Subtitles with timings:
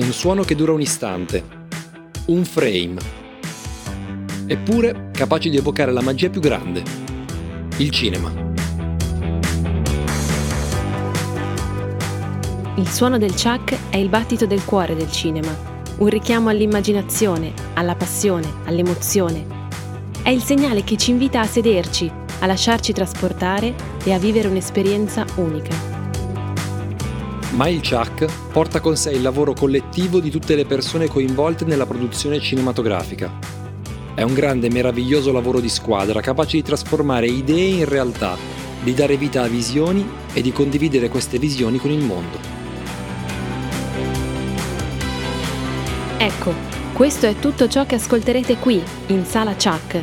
[0.00, 1.44] un suono che dura un istante,
[2.26, 2.96] un frame,
[4.46, 6.82] eppure capace di evocare la magia più grande,
[7.76, 8.32] il cinema.
[12.76, 15.54] Il suono del chuck è il battito del cuore del cinema,
[15.98, 19.58] un richiamo all'immaginazione, alla passione, all'emozione.
[20.22, 25.26] È il segnale che ci invita a sederci, a lasciarci trasportare e a vivere un'esperienza
[25.36, 25.89] unica
[27.50, 31.86] ma il Chuck porta con sé il lavoro collettivo di tutte le persone coinvolte nella
[31.86, 33.58] produzione cinematografica.
[34.14, 38.36] È un grande e meraviglioso lavoro di squadra capace di trasformare idee in realtà,
[38.82, 42.38] di dare vita a visioni e di condividere queste visioni con il mondo.
[46.18, 46.52] Ecco,
[46.92, 50.02] questo è tutto ciò che ascolterete qui, in Sala Chuck,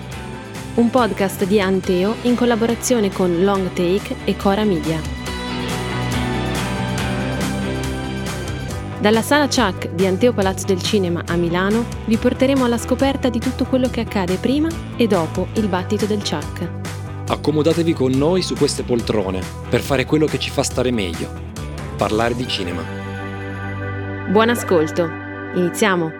[0.76, 5.17] un podcast di Anteo in collaborazione con Long Take e Cora Media.
[9.00, 13.38] Dalla sala Chuck di Anteo Palazzo del Cinema a Milano vi porteremo alla scoperta di
[13.38, 16.68] tutto quello che accade prima e dopo il battito del Chuck.
[17.28, 21.30] Accomodatevi con noi su queste poltrone per fare quello che ci fa stare meglio,
[21.96, 22.82] parlare di cinema.
[24.32, 25.08] Buon ascolto,
[25.54, 26.12] iniziamo!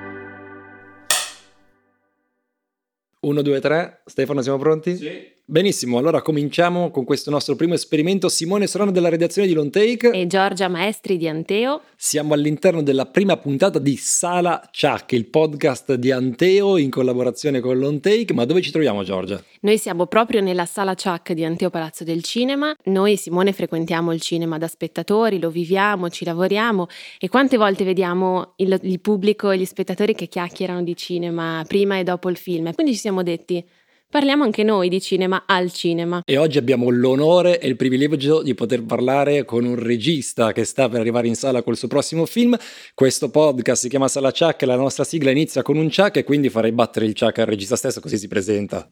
[3.22, 4.96] 1, 2, 3, Stefano siamo pronti?
[4.96, 5.36] Sì.
[5.50, 8.28] Benissimo, allora cominciamo con questo nostro primo esperimento.
[8.28, 11.84] Simone Serrano della redazione di Long Take e Giorgia Maestri di Anteo.
[11.96, 17.80] Siamo all'interno della prima puntata di Sala Chuck, il podcast di Anteo in collaborazione con
[17.80, 18.34] Long Take.
[18.34, 19.42] Ma dove ci troviamo, Giorgia?
[19.62, 22.76] Noi siamo proprio nella Sala Chuck di Anteo Palazzo del Cinema.
[22.84, 26.88] Noi, Simone, frequentiamo il cinema da spettatori, lo viviamo, ci lavoriamo
[27.18, 31.98] e quante volte vediamo il, il pubblico e gli spettatori che chiacchierano di cinema prima
[31.98, 32.74] e dopo il film.
[32.74, 33.66] Quindi ci siamo detti
[34.10, 36.22] Parliamo anche noi di cinema al cinema.
[36.24, 40.88] E oggi abbiamo l'onore e il privilegio di poter parlare con un regista che sta
[40.88, 42.58] per arrivare in sala col suo prossimo film.
[42.94, 46.24] Questo podcast si chiama Sala Chuck e la nostra sigla inizia con un Chuck e
[46.24, 48.90] quindi farei battere il Chuck al regista stesso così si presenta.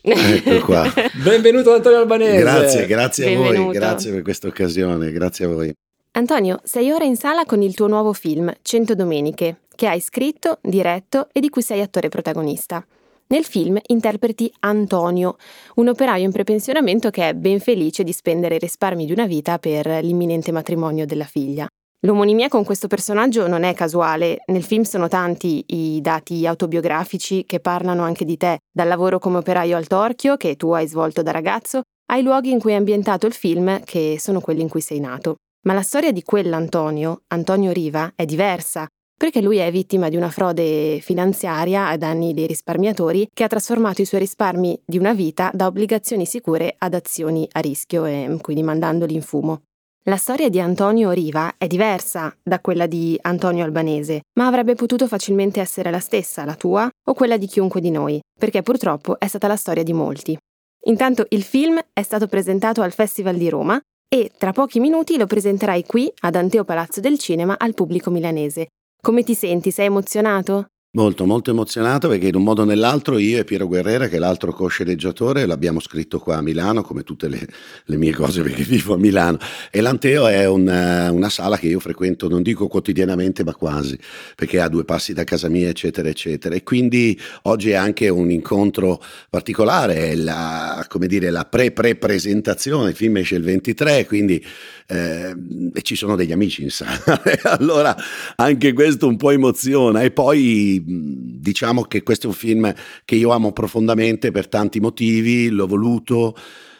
[0.00, 0.92] Ecco qua.
[1.24, 2.38] Benvenuto Antonio Albanese.
[2.38, 5.74] Grazie, grazie a voi, grazie per questa occasione, grazie a voi.
[6.12, 10.60] Antonio, sei ora in sala con il tuo nuovo film, Cento Domeniche, che hai scritto,
[10.62, 12.86] diretto e di cui sei attore protagonista.
[13.28, 15.34] Nel film interpreti Antonio,
[15.76, 19.58] un operaio in prepensionamento che è ben felice di spendere i risparmi di una vita
[19.58, 21.66] per l'imminente matrimonio della figlia.
[22.06, 27.58] L'omonimia con questo personaggio non è casuale, nel film sono tanti i dati autobiografici che
[27.58, 31.32] parlano anche di te, dal lavoro come operaio al torchio che tu hai svolto da
[31.32, 31.80] ragazzo,
[32.12, 35.34] ai luoghi in cui è ambientato il film che sono quelli in cui sei nato.
[35.66, 40.30] Ma la storia di quell'Antonio, Antonio Riva, è diversa perché lui è vittima di una
[40.30, 45.50] frode finanziaria ai danni dei risparmiatori che ha trasformato i suoi risparmi di una vita
[45.54, 49.62] da obbligazioni sicure ad azioni a rischio e quindi mandandoli in fumo.
[50.08, 55.08] La storia di Antonio Riva è diversa da quella di Antonio Albanese, ma avrebbe potuto
[55.08, 59.26] facilmente essere la stessa, la tua o quella di chiunque di noi, perché purtroppo è
[59.26, 60.38] stata la storia di molti.
[60.84, 65.26] Intanto il film è stato presentato al Festival di Roma e tra pochi minuti lo
[65.26, 68.68] presenterai qui ad Anteo Palazzo del Cinema al pubblico milanese,
[69.06, 69.70] come ti senti?
[69.70, 70.66] Sei emozionato?
[70.96, 74.18] Molto, molto emozionato perché in un modo o nell'altro io e Piero Guerrera, che è
[74.18, 77.46] l'altro co-sceneggiatore, l'abbiamo scritto qua a Milano, come tutte le,
[77.84, 79.36] le mie cose perché vivo a Milano.
[79.70, 83.98] E l'Anteo è una, una, sala che io frequento, non dico quotidianamente, ma quasi,
[84.34, 86.54] perché ha due passi da casa mia, eccetera, eccetera.
[86.54, 92.96] E quindi oggi è anche un incontro particolare, è la, come dire, la pre-pre-presentazione, il
[92.96, 94.42] film esce il 23, quindi
[94.88, 95.34] eh,
[95.74, 97.20] e ci sono degli amici in sala.
[97.58, 97.94] allora
[98.36, 100.02] anche questo un po' emoziona.
[100.02, 102.74] E poi diciamo che questo è un film
[103.04, 106.36] che io amo profondamente per tanti motivi, l'ho voluto.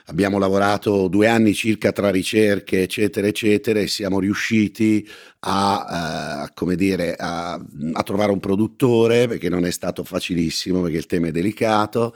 [0.08, 5.06] Abbiamo lavorato due anni circa tra ricerche, eccetera, eccetera, e siamo riusciti
[5.40, 11.06] a, uh, dire, a, a, trovare un produttore, perché non è stato facilissimo, perché il
[11.06, 12.14] tema è delicato,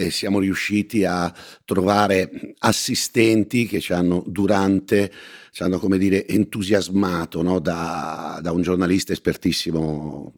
[0.00, 1.34] e siamo riusciti a
[1.64, 5.12] trovare assistenti che ci hanno durante
[5.50, 7.58] ci hanno come dire entusiasmato no?
[7.58, 10.32] da, da, un giornalista espertissimo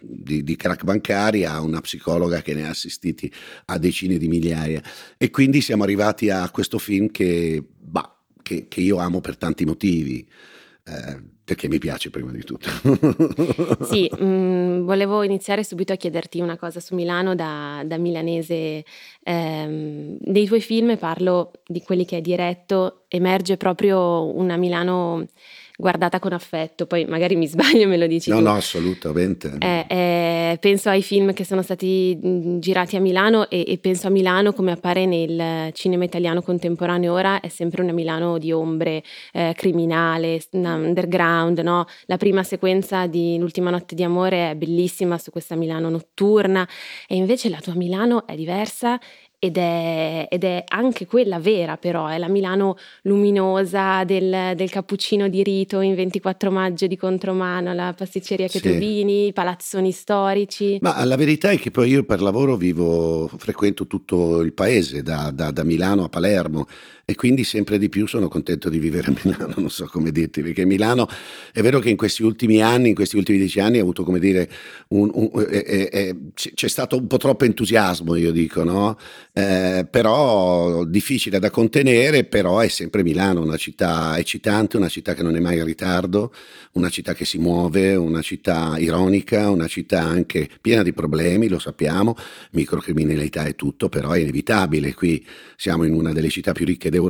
[0.00, 3.30] di, di, crack bancari a una psicologa che ne ha assistiti
[3.66, 4.82] a decine di migliaia
[5.18, 9.66] e quindi siamo arrivati a questo film che, bah, che, che io amo per tanti
[9.66, 10.26] motivi
[10.86, 12.68] eh, perché mi piace prima di tutto.
[13.84, 18.84] sì, mh, mm, volevo iniziare subito a chiederti una cosa su Milano da, da milanese.
[19.22, 25.26] Eh, dei tuoi film, parlo di quelli che hai diretto, emerge proprio una Milano
[25.76, 28.30] guardata con affetto, poi magari mi sbaglio e me lo dici.
[28.30, 28.42] No, tu.
[28.42, 29.56] no, assolutamente.
[29.58, 32.18] Eh, eh, penso ai film che sono stati
[32.58, 37.40] girati a Milano e, e, penso a Milano come appare nel cinema italiano contemporaneo ora,
[37.40, 39.02] è sempre una Milano di ombre,
[39.32, 41.86] eh, criminale, underground, no?
[42.06, 46.66] La prima sequenza di L'ultima notte di amore è bellissima su questa Milano notturna
[47.06, 48.98] e invece la tua Milano è diversa
[49.44, 55.26] ed è, ed è, anche quella vera però, è la Milano luminosa del, del, cappuccino
[55.26, 59.26] di rito in 24 maggio di contromano, la pasticceria Chetobini, sì.
[59.26, 60.78] i palazzoni storici.
[60.80, 65.32] Ma la verità è che poi io per lavoro vivo, frequento tutto il paese, da,
[65.34, 66.68] da, da Milano a Palermo
[67.12, 70.40] e quindi sempre di più sono contento di vivere a Milano, non so come dirti,
[70.40, 71.06] perché Milano
[71.52, 74.18] è vero che in questi ultimi anni, in questi ultimi dieci anni ha avuto come
[74.18, 74.48] dire,
[74.88, 78.96] un, un, eh, eh, c'è stato un po' troppo entusiasmo, io dico, no?
[79.32, 85.22] Eh, però difficile da contenere, però è sempre Milano, una città eccitante, una città che
[85.22, 86.32] non è mai in ritardo,
[86.72, 91.58] una città che si muove, una città ironica, una città anche piena di problemi, lo
[91.58, 92.16] sappiamo,
[92.52, 95.24] microcriminalità e tutto, però è inevitabile, qui
[95.56, 97.00] siamo in una delle città più ricche d'Europa,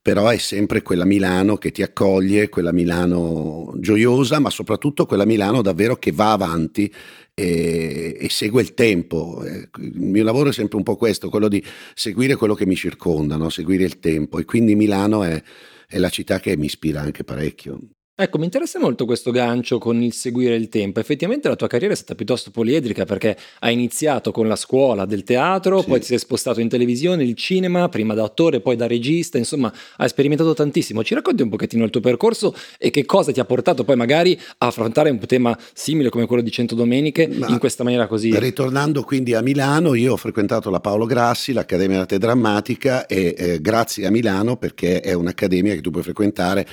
[0.00, 5.62] però è sempre quella Milano che ti accoglie, quella Milano gioiosa, ma soprattutto quella Milano
[5.62, 6.92] davvero che va avanti
[7.34, 9.42] e, e, segue il tempo.
[9.44, 11.62] Eh, il mio lavoro è sempre un po' questo, quello di
[11.94, 13.48] seguire quello che mi circonda, no?
[13.50, 15.42] seguire il tempo e quindi Milano è,
[15.86, 17.80] è la città che mi ispira anche parecchio.
[18.16, 21.00] Ecco, mi interessa molto questo gancio con il seguire il tempo.
[21.00, 25.24] Effettivamente la tua carriera è stata piuttosto poliedrica perché hai iniziato con la scuola del
[25.24, 25.88] teatro, sì.
[25.88, 29.72] poi ti sei spostato in televisione, il cinema, prima da attore, poi da regista, insomma,
[29.96, 31.02] hai sperimentato tantissimo.
[31.02, 34.40] Ci racconti un pochettino il tuo percorso e che cosa ti ha portato poi magari
[34.58, 38.38] a affrontare un tema simile come quello di Cento Domeniche Ma in questa maniera così?
[38.38, 43.60] Ritornando quindi a Milano, io ho frequentato la Paolo Grassi, l'Accademia d'Arte Drammatica e eh,
[43.60, 46.64] grazie a Milano perché è un'accademia che tu puoi frequentare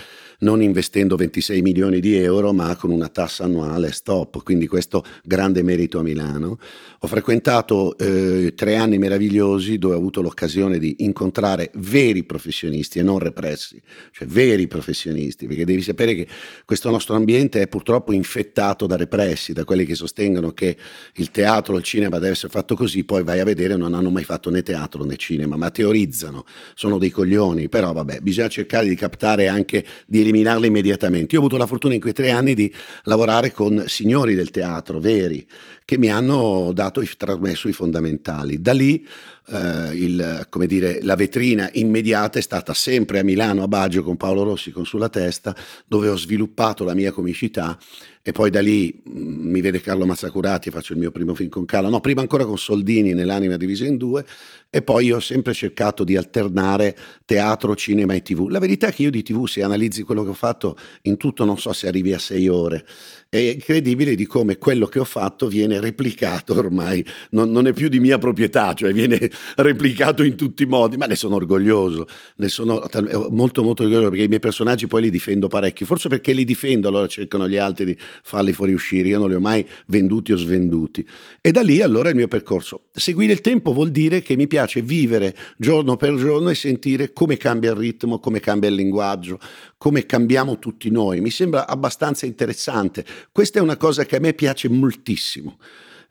[0.42, 4.44] non investendo 26 milioni di euro, ma con una tassa annuale stop.
[4.44, 6.58] Quindi questo grande merito a Milano.
[7.04, 13.04] Ho frequentato eh, tre anni meravigliosi dove ho avuto l'occasione di incontrare veri professionisti e
[13.04, 16.28] non repressi, cioè veri professionisti, perché devi sapere che
[16.64, 20.78] questo nostro ambiente è purtroppo infettato da repressi, da quelli che sostengono che
[21.16, 24.24] il teatro, il cinema deve essere fatto così, poi vai a vedere non hanno mai
[24.24, 26.46] fatto né teatro né cinema, ma teorizzano,
[26.76, 31.36] sono dei coglioni, però vabbè, bisogna cercare di captare anche, di eliminarli immediatamente.
[31.36, 32.74] Io ho avuto la fortuna in quei tre anni di
[33.04, 35.46] lavorare con signori del teatro veri,
[35.92, 38.62] che mi hanno dato, trasmesso i fondamentali.
[38.62, 39.06] Da lì
[39.48, 44.44] eh, il, dire, la vetrina immediata è stata sempre a Milano, a Baggio, con Paolo
[44.44, 45.54] Rossi con sulla testa,
[45.86, 47.78] dove ho sviluppato la mia comicità
[48.24, 51.50] e poi da lì mh, mm, mi vede Carlo Mazzacurati, faccio il mio primo film
[51.50, 54.24] con Carlo, no, prima ancora con Soldini nell'anima divisa in due
[54.70, 56.96] e poi ho sempre cercato di alternare
[57.26, 58.48] teatro, cinema e tv.
[58.48, 61.46] La verità è che io di tv, se analizzi quello che ho fatto, in tutto
[61.46, 62.86] non so se arrivi a sei ore.
[63.28, 67.90] È incredibile di come quello che ho fatto viene replicato ormai, non, non è più
[67.90, 72.08] di mia proprietà, cioè viene replicato in tutti i modi, ma ne sono orgoglioso,
[72.38, 72.82] ne sono
[73.30, 76.88] molto molto orgoglioso perché i miei personaggi poi li difendo parecchio, forse perché li difendo
[76.88, 81.06] allora cercano gli altri di farli fuoriuscire, io non li ho mai venduti o svenduti.
[81.42, 82.84] E da lì allora il mio percorso.
[82.94, 87.38] Seguire il tempo vuol dire che mi piace vivere giorno per giorno e sentire come
[87.38, 89.40] cambia il ritmo, come cambia il linguaggio,
[89.78, 91.22] come cambiamo tutti noi.
[91.22, 93.04] Mi sembra abbastanza interessante.
[93.32, 95.58] Questa è una cosa che a me piace moltissimo.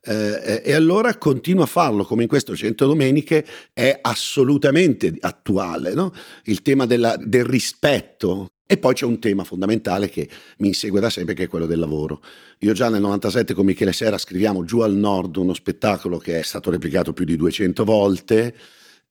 [0.02, 6.12] Eh, e allora continua a farlo, come in questo Cento Domeniche è assolutamente attuale, no?
[6.44, 8.48] il tema della, del rispetto.
[8.70, 11.80] E poi c'è un tema fondamentale che mi insegue da sempre, che è quello del
[11.80, 12.22] lavoro.
[12.60, 16.42] Io già nel 97 con Michele Sera scriviamo Giù al Nord, uno spettacolo che è
[16.42, 18.54] stato replicato più di 200 volte,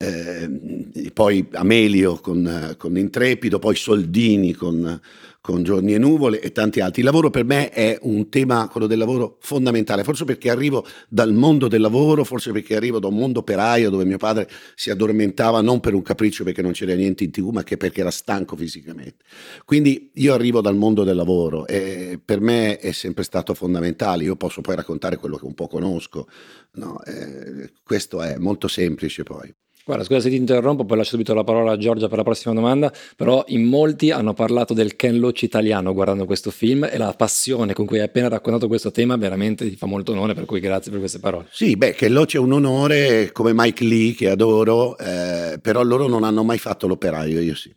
[0.01, 4.97] eh, poi Amelio con, con, Intrepido, poi Soldini con,
[5.41, 7.01] con, Giorni e Nuvole e tanti altri.
[7.01, 11.33] Il lavoro per me è un tema, quello del lavoro, fondamentale, forse perché arrivo dal
[11.33, 15.59] mondo del lavoro, forse perché arrivo da un mondo operaio dove mio padre si addormentava
[15.59, 18.55] non per un capriccio perché non c'era niente in tv, ma che perché era stanco
[18.55, 19.25] fisicamente.
[19.65, 24.23] Quindi io arrivo dal mondo del lavoro e per me è sempre stato fondamentale.
[24.23, 26.29] Io posso poi raccontare quello che un po' conosco,
[26.75, 29.53] no, eh, questo è molto semplice poi.
[29.85, 32.53] Guarda, scusa se ti interrompo, poi lascio subito la parola a Giorgia per la prossima
[32.53, 37.11] domanda, però in molti hanno parlato del Ken Loach italiano guardando questo film e la
[37.17, 40.59] passione con cui hai appena raccontato questo tema veramente ti fa molto onore, per cui
[40.59, 41.47] grazie per queste parole.
[41.49, 46.07] Sì, beh, Ken Loach è un onore come Mike Lee che adoro, eh, però loro
[46.07, 47.73] non hanno mai fatto l'operaio, io sì.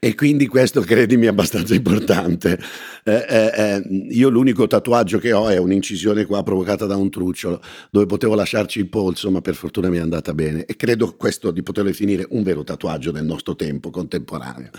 [0.00, 2.58] E quindi questo credimi è abbastanza importante.
[3.04, 7.60] Eh, eh, eh, io l'unico tatuaggio che ho è un'incisione qua provocata da un trucciolo,
[7.90, 11.41] dove potevo lasciarci il polso, ma per fortuna mi è andata bene e credo questo
[11.42, 14.70] questo di poter definire un vero tatuaggio del nostro tempo contemporaneo.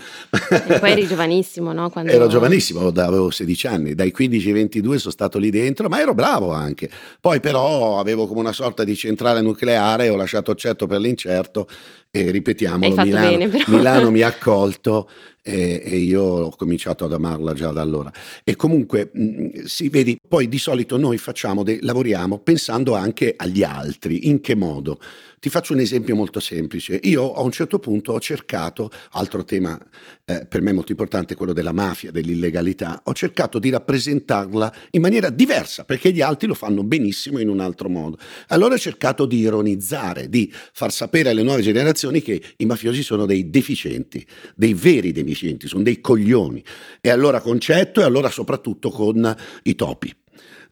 [0.66, 1.90] E poi eri giovanissimo, no?
[1.90, 2.10] Quando...
[2.10, 6.14] Ero giovanissimo, avevo 16 anni, dai 15 ai 22 sono stato lì dentro, ma ero
[6.14, 6.88] bravo anche.
[7.20, 11.68] Poi però avevo come una sorta di centrale nucleare, ho lasciato certo per l'incerto
[12.16, 15.10] e ripetiamolo, Milano, bene, Milano mi ha accolto
[15.42, 18.12] e, e, io ho cominciato ad amarla già da allora.
[18.44, 23.34] E comunque, mh, mm, si vedi, poi di solito noi facciamo, de- lavoriamo pensando anche
[23.36, 24.28] agli altri.
[24.28, 25.00] In che modo?
[25.40, 27.00] Ti faccio un esempio molto semplice.
[27.02, 29.76] Io a un certo punto ho cercato, altro tema
[30.26, 35.28] eh, per me molto importante, quello della mafia, dell'illegalità, ho cercato di rappresentarla in maniera
[35.28, 38.16] diversa, perché gli altri lo fanno benissimo in un altro modo.
[38.48, 43.26] Allora ho cercato di ironizzare, di far sapere alle nuove generazioni che i mafiosi sono
[43.26, 46.64] dei deficienti, dei veri deficienti, sono dei coglioni.
[47.00, 50.14] E allora concetto e allora soprattutto con i topi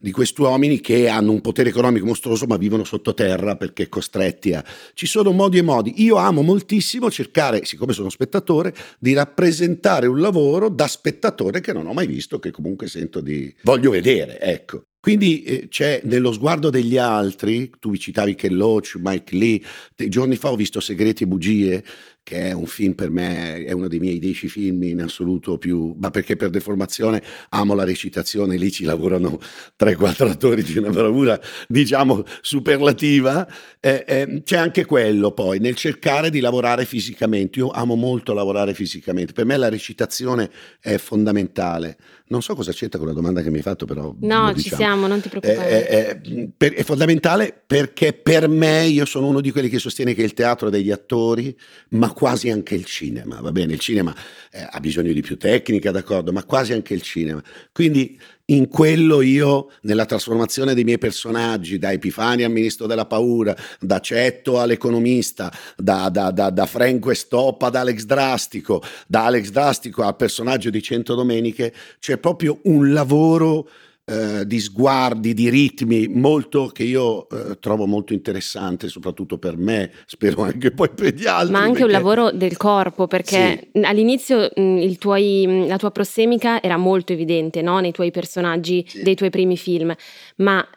[0.03, 4.61] di questi uomini che hanno un potere economico mostruoso ma vivono sottoterra perché costretti a...
[4.93, 6.03] Ci sono modi e modi.
[6.03, 11.87] Io amo moltissimo cercare, siccome sono spettatore, di rappresentare un lavoro da spettatore che non
[11.87, 13.55] ho mai visto, che comunque sento di...
[13.61, 14.87] voglio vedere, ecco.
[14.99, 19.61] Quindi eh, c'è nello sguardo degli altri, tu vi citavi Ken Loach, Mike Lee,
[20.07, 21.83] giorni fa ho visto Segreti e bugie,
[22.23, 25.93] che è un film per me, è uno dei miei dieci film in assoluto più,
[25.99, 29.39] ma perché per deformazione amo la recitazione, lì ci lavorano
[29.77, 33.45] 3-4 attori di una bravura, diciamo, superlativa,
[33.81, 38.73] eh, eh, c'è anche quello poi, nel cercare di lavorare fisicamente, io amo molto lavorare
[38.73, 40.49] fisicamente, per me la recitazione
[40.79, 41.97] è fondamentale,
[42.33, 44.11] non so cosa c'entra con la domanda che mi hai fatto, però.
[44.21, 44.81] No, ci diciamo.
[44.81, 45.87] siamo, non ti preoccupare.
[45.87, 46.21] È, è,
[46.57, 50.33] è, è, fondamentale perché per me io sono uno di quelli che sostiene che il
[50.33, 51.55] teatro è degli attori,
[51.89, 53.73] ma quasi anche il cinema, va bene?
[53.73, 54.15] Il cinema
[54.51, 57.41] eh, ha bisogno di più tecnica, d'accordo, ma quasi anche il cinema.
[57.71, 63.55] Quindi in quello io, nella trasformazione dei miei personaggi, da Epifania al ministro della paura,
[63.79, 69.49] da Cetto all'economista, da, da, da, da Franco e Stop ad Alex Drastico, da Alex
[69.49, 73.69] Drastico al personaggio di Cento Domeniche, c'è proprio un lavoro
[74.05, 79.91] eh, di sguardi, di ritmi, molto che io eh, trovo molto interessante, soprattutto per me,
[80.05, 81.53] spero anche poi per gli altri.
[81.53, 81.85] Ma anche perché...
[81.85, 83.79] un lavoro del corpo, perché sì.
[83.81, 87.79] all'inizio mh, tuoi, la tua prossemica era molto evidente no?
[87.79, 89.03] nei tuoi personaggi sì.
[89.03, 89.95] dei tuoi primi film,
[90.37, 90.67] ma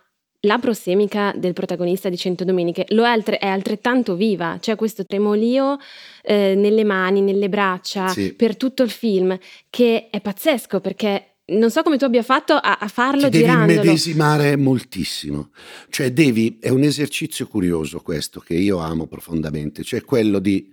[0.40, 5.04] la prossemica del protagonista di Cento Domeniche lo è, altre, è altrettanto viva, c'è questo
[5.04, 5.78] tremolio
[6.23, 8.35] eh, nelle mani, nelle braccia, sì.
[8.35, 9.37] per tutto il film,
[9.68, 13.66] che è pazzesco perché non so come tu abbia fatto a, a farlo Ti girandolo.
[13.66, 15.50] Devi medesimare moltissimo.
[15.90, 20.72] Cioè devi, è un esercizio curioso questo che io amo profondamente, cioè quello di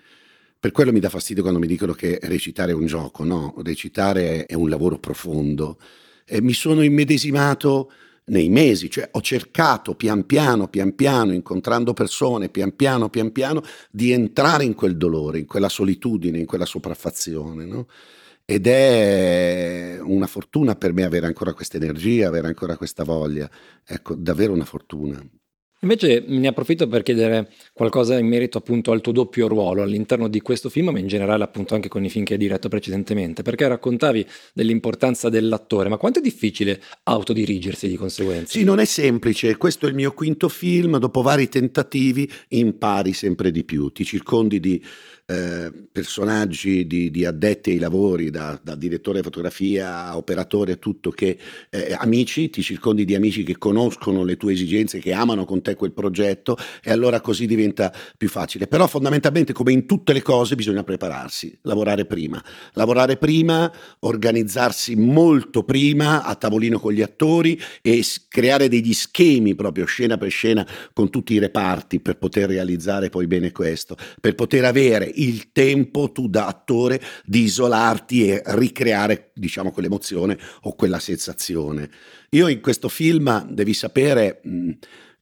[0.64, 4.46] per quello mi dà fastidio quando mi dicono che recitare è un gioco, no, recitare
[4.46, 5.78] è un lavoro profondo.
[6.26, 7.92] E mi sono immedesimato
[8.28, 13.62] nei mesi, cioè ho cercato pian piano, pian piano, incontrando persone, pian piano, pian piano,
[13.92, 17.88] di entrare in quel dolore, in quella solitudine, in quella sopraffazione, no?
[18.46, 23.50] Ed è una fortuna per me avere ancora questa energia, avere ancora questa voglia,
[23.86, 25.26] ecco, davvero una fortuna.
[25.84, 30.40] Invece ne approfitto per chiedere qualcosa in merito appunto al tuo doppio ruolo all'interno di
[30.40, 33.68] questo film, ma in generale appunto anche con i film che hai diretto precedentemente, perché
[33.68, 38.58] raccontavi dell'importanza dell'attore, ma quanto è difficile autodirigersi di conseguenza?
[38.58, 43.52] Sì, non è semplice, questo è il mio quinto film, dopo vari tentativi impari sempre
[43.52, 44.82] di più, ti circondi di
[45.34, 51.38] eh, personaggi di, di, addetti ai lavori, da, da, direttore di fotografia operatore, tutto che
[51.70, 55.76] eh, amici, ti circondi di amici che conoscono le tue esigenze, che amano con te
[55.76, 58.68] quel progetto e allora così diventa più facile.
[58.68, 65.64] Però fondamentalmente come in tutte le cose bisogna prepararsi, lavorare prima, lavorare prima, organizzarsi molto
[65.64, 71.10] prima a tavolino con gli attori e creare degli schemi proprio scena per scena con
[71.10, 76.28] tutti i reparti per poter realizzare poi bene questo, per poter avere il tempo tu
[76.28, 81.90] da attore di isolarti e ricreare, diciamo, quell'emozione o quella sensazione.
[82.32, 84.42] Io in questo film, devi sapere,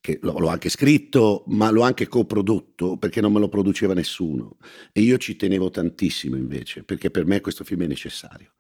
[0.02, 4.58] che l'ho anche scritto, ma l'ho anche coprodotto perché non me lo produceva nessuno.
[4.92, 8.52] E io ci tenevo tantissimo invece, perché per me questo film è necessario.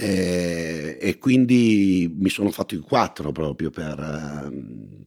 [0.00, 4.48] E, e, quindi mi sono fatto in quattro proprio per,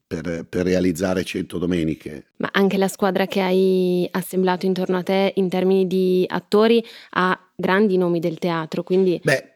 [0.06, 2.26] per, per, realizzare 100 domeniche.
[2.38, 7.51] Ma anche la squadra che hai assemblato intorno a te in termini di attori ha
[7.62, 9.22] grandi nomi del teatro, quindi...
[9.24, 9.52] Beh,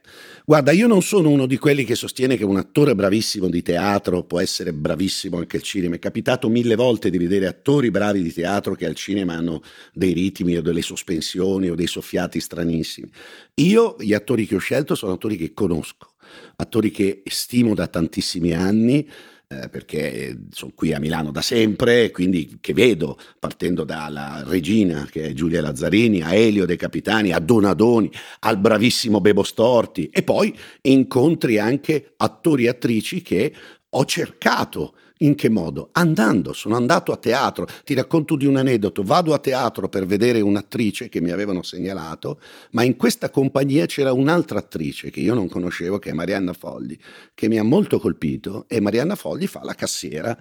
[0.47, 4.23] Guarda, io non sono uno di quelli che sostiene che un attore bravissimo di teatro
[4.23, 5.95] può essere bravissimo anche al cinema.
[5.95, 10.13] È capitato mille volte di vedere attori bravi di teatro che al cinema hanno dei
[10.13, 13.09] ritmi o delle sospensioni o dei soffiati stranissimi.
[13.55, 16.13] Io, gli attori che ho scelto sono attori che conosco,
[16.57, 19.09] attori che stimo da tantissimi anni
[19.47, 25.27] eh, perché sono qui a Milano da sempre, quindi che vedo, partendo dalla regina che
[25.27, 30.55] è Giulia Lazzarini, a Elio De Capitani, a Donadoni, al bravissimo Bebo Storti e poi
[30.81, 33.53] incontri anche attori e attrici che
[33.89, 35.89] ho cercato in che modo?
[35.93, 37.67] Andando, sono andato a teatro.
[37.83, 39.03] Ti racconto di un aneddoto.
[39.03, 42.39] Vado a teatro per vedere un'attrice che mi avevano segnalato,
[42.71, 46.97] ma in questa compagnia c'era un'altra attrice che io non conoscevo, che è Marianna Fogli,
[47.33, 50.37] che mi ha molto colpito e Marianna Fogli fa la cassiera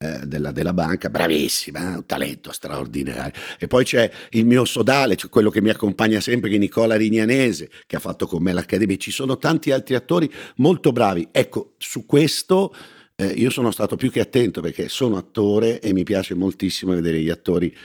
[0.00, 3.32] eh, della, della, banca, bravissima, un talento straordinario.
[3.58, 6.96] E poi c'è il mio sodale, cioè quello che mi accompagna sempre, che è Nicola
[6.96, 8.96] Rignanese, che ha fatto con me l'Accademia.
[8.96, 11.28] Ci sono tanti altri attori molto bravi.
[11.32, 12.72] Ecco, su questo
[13.20, 17.20] eh, io sono stato più che attento perché sono attore e mi piace moltissimo vedere
[17.20, 17.76] gli attori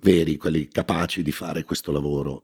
[0.00, 2.42] veri, quelli capaci di fare questo lavoro.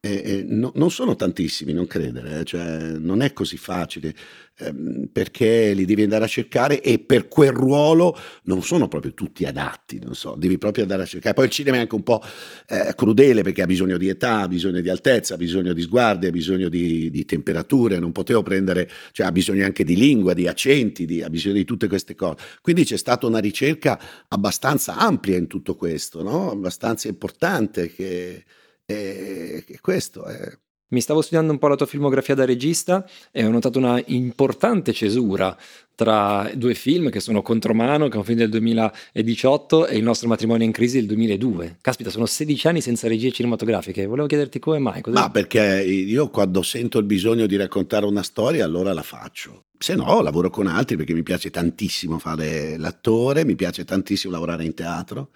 [0.00, 4.14] E, e no, non sono tantissimi, non credere, eh, cioè, non è così facile
[4.58, 9.44] ehm, perché li devi andare a cercare e per quel ruolo non sono proprio tutti
[9.44, 11.34] adatti, non so, devi proprio andare a cercare.
[11.34, 12.22] Poi il cinema è anche un po'
[12.68, 16.26] eh, crudele perché ha bisogno di età, ha bisogno di altezza, ha bisogno di sguardi,
[16.26, 20.46] ha bisogno di, di temperature, non potevo prendere, cioè ha bisogno anche di lingua, di
[20.46, 22.36] accenti, di, ha bisogno di tutte queste cose.
[22.60, 26.52] Quindi c'è stata una ricerca abbastanza ampia in tutto questo, no?
[26.52, 28.44] abbastanza importante che
[28.90, 30.58] e, questo è...
[30.90, 34.94] Mi stavo studiando un po' la tua filmografia da regista e ho notato una importante
[34.94, 35.54] cesura
[35.94, 40.28] tra due film che sono Contromano, che è un film del 2018, e Il nostro
[40.28, 41.76] matrimonio in crisi del 2002.
[41.82, 44.06] Caspita, sono 16 anni senza regie cinematografiche.
[44.06, 45.02] Volevo chiederti come mai.
[45.02, 45.18] Cos'è?
[45.18, 49.64] Ma perché io quando sento il bisogno di raccontare una storia, allora la faccio.
[49.78, 54.64] Se no, lavoro con altri perché mi piace tantissimo fare l'attore, mi piace tantissimo lavorare
[54.64, 55.32] in teatro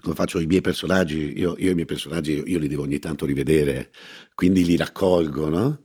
[0.00, 3.26] come faccio i miei personaggi, io, io i miei personaggi io li devo ogni tanto
[3.26, 3.90] rivedere,
[4.34, 5.82] quindi li raccolgo, no?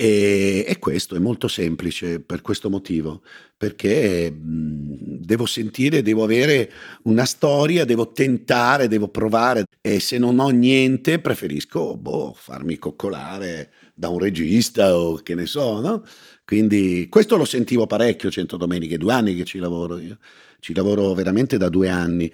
[0.00, 3.22] E, e, questo è molto semplice per questo motivo,
[3.56, 6.70] perché mh, devo sentire, devo avere
[7.04, 13.72] una storia, devo tentare, devo provare e se non ho niente preferisco boh, farmi coccolare
[13.98, 16.04] da un regista o che ne so, no?
[16.44, 20.18] Quindi questo lo sentivo parecchio Cento Domeniche, due anni che ci lavoro io,
[20.60, 22.32] ci lavoro veramente da due anni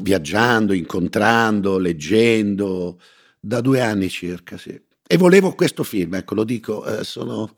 [0.00, 2.98] viaggiando, incontrando, leggendo,
[3.38, 4.80] da due anni circa, sì.
[5.06, 7.56] E volevo questo film, ecco, lo dico, eh, sono,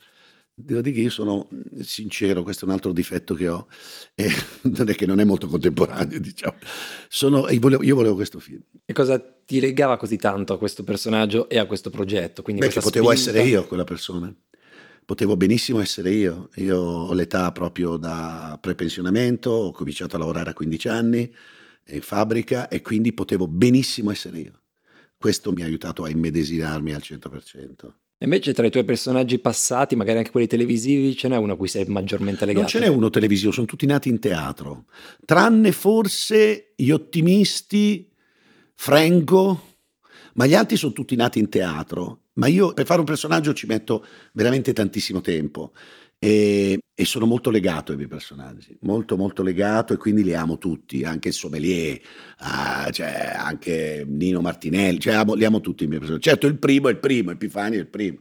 [0.54, 1.48] devo dire che io sono
[1.80, 3.66] sincero, questo è un altro difetto che ho,
[4.14, 4.30] eh,
[4.62, 6.56] non è che non è molto contemporaneo, diciamo.
[7.08, 8.62] Sono, io, volevo, io, volevo, questo film.
[8.84, 12.42] E cosa ti legava così tanto a questo personaggio e a questo progetto?
[12.42, 14.34] Quindi Beh, potevo essere io quella persona.
[15.04, 16.48] Potevo benissimo essere io.
[16.54, 21.34] Io ho l'età proprio da prepensionamento, ho cominciato a lavorare a 15 anni,
[21.88, 24.60] in fabbrica e quindi potevo benissimo essere io.
[25.18, 28.03] Questo mi ha aiutato a immedesimarmi al 100%.
[28.24, 31.68] Invece tra i tuoi personaggi passati, magari anche quelli televisivi, ce n'è uno a cui
[31.68, 32.60] sei maggiormente legato?
[32.60, 34.86] Non ce n'è uno televisivo, sono tutti nati in teatro.
[35.24, 38.10] Tranne forse gli ottimisti,
[38.74, 39.76] Franco,
[40.34, 42.20] ma gli altri sono tutti nati in teatro.
[42.34, 45.72] Ma io per fare un personaggio ci metto veramente tantissimo tempo.
[46.18, 50.56] E, e, sono molto legato ai miei personaggi, molto molto legato e quindi li amo
[50.56, 52.00] tutti, anche il sommelier,
[52.38, 56.28] ah, cioè, anche Nino Martinelli, cioè, amo, li amo tutti i miei personaggi.
[56.28, 58.18] Certo il primo è il primo, Epifani è il primo.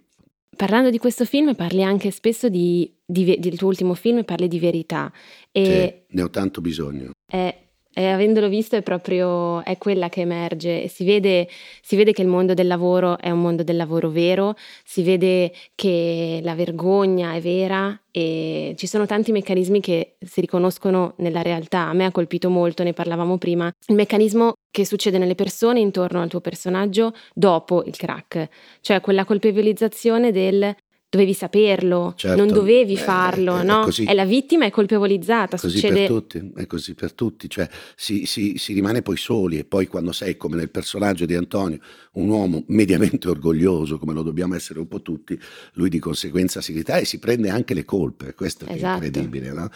[0.56, 4.60] Parlando di questo film parli anche spesso di, di, del tuo ultimo film, parli di
[4.60, 5.12] verità.
[5.52, 7.12] E sì, ne ho tanto bisogno.
[7.26, 7.63] È
[7.94, 10.88] e avendolo visto è proprio è quella che emerge.
[10.88, 11.48] Si vede,
[11.82, 15.52] si vede, che il mondo del lavoro è un mondo del lavoro vero, si vede
[15.76, 21.88] che la vergogna è vera e ci sono tanti meccanismi che si riconoscono nella realtà.
[21.88, 26.22] A me ha colpito molto, ne parlavamo prima, il meccanismo che succede nelle persone intorno
[26.22, 28.50] al tuo personaggio dopo il crack,
[28.82, 30.76] cioè quella colpevolizzazione del
[31.14, 33.88] dovevi saperlo, certo, non dovevi farlo, è, no?
[33.88, 35.58] È, la vittima è colpevolizzata.
[35.58, 36.00] È così succede...
[36.00, 39.86] per tutti, è così per tutti, cioè si, si, si, rimane poi soli e poi
[39.86, 41.78] quando sei come nel personaggio di Antonio,
[42.14, 45.40] un uomo mediamente orgoglioso, come lo dobbiamo essere un po' tutti,
[45.74, 49.06] lui di conseguenza si ritira e si prende anche le colpe, questo è esatto.
[49.06, 49.70] incredibile, no?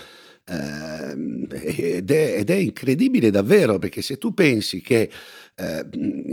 [0.50, 5.12] Eh, ed, è, ed è incredibile davvero perché se tu pensi che
[5.60, 5.84] eh,